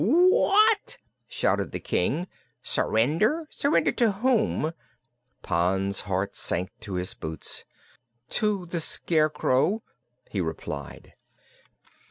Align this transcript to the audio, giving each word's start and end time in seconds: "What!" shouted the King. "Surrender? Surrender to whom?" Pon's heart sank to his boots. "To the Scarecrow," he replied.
"What!" 0.03 0.97
shouted 1.27 1.71
the 1.73 1.79
King. 1.79 2.27
"Surrender? 2.63 3.45
Surrender 3.51 3.91
to 3.91 4.13
whom?" 4.13 4.73
Pon's 5.43 5.99
heart 5.99 6.35
sank 6.35 6.71
to 6.79 6.95
his 6.95 7.13
boots. 7.13 7.65
"To 8.31 8.65
the 8.65 8.79
Scarecrow," 8.79 9.83
he 10.27 10.41
replied. 10.41 11.13